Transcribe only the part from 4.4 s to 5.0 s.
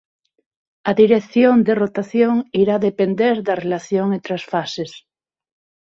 fases.